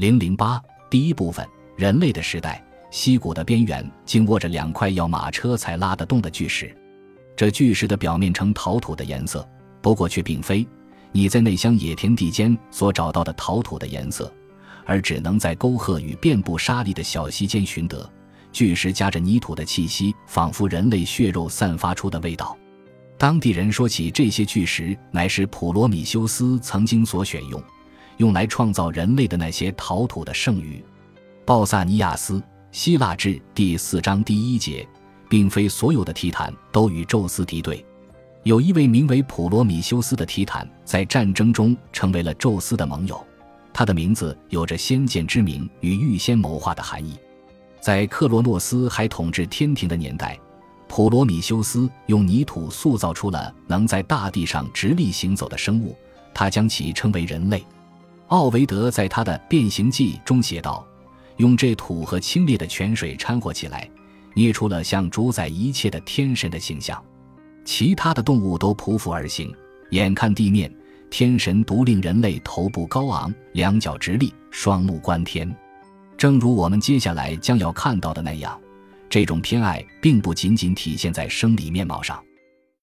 [0.00, 0.58] 零零八
[0.88, 1.46] 第一部分：
[1.76, 2.64] 人类的时代。
[2.90, 6.74] 溪谷的边缘紧握着两块要马车才拉得动的巨石，
[7.36, 9.46] 这巨石的表面呈陶土的颜色，
[9.82, 10.66] 不过却并非
[11.12, 14.32] 你在内乡野田地间所找到的陶土的颜色，
[14.86, 18.10] 而只能在沟壑与遍布沙砾的小溪间寻得。
[18.50, 22.56] 巨石夹着泥土的气息，仿佛人类血肉散发出的味道。
[23.18, 27.62] 当地人说起这些巨石，乃是普罗米修斯曾经所选用，
[28.20, 30.84] 用来创造人类的那些陶土的剩余。
[31.46, 32.40] 鲍萨尼亚斯，
[32.70, 34.86] 希腊志第四章第一节，
[35.26, 37.82] 并非所有的提坦都与宙斯敌对。
[38.42, 43.18] 有一位名为普罗米修斯的提坦，在战争中成为了宙斯的盟友。
[43.72, 47.16] 他的名字有着先见之明与预先谋划的含义。
[47.80, 50.38] 在克罗诺斯还统治天庭的年代，
[50.88, 55.96] 普罗米修斯用泥土塑造出了能在大地上直立行走的生物，
[56.34, 57.64] 他将其称为人类。
[58.30, 60.86] 奥维德在他的《变形记》中写道
[61.38, 63.90] ：“用这土和清冽的泉水掺和起来，
[64.34, 67.02] 捏出了像主宰一切的天神的形象。
[67.64, 69.52] 其他的动物都匍匐而行，
[69.90, 70.70] 眼看地面；
[71.10, 75.52] 天神独令人类头部高昂，两脚直立，双目观天。”
[76.16, 78.56] 正如我们接下来将要看到的那样，
[79.08, 82.22] 这种偏爱并不仅仅体现在生理面貌上。